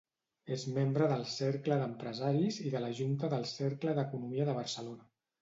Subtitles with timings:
[0.53, 5.07] És membre del Cercle d'Empresaris i de la junta del Cercle d'Economia de Barcelona.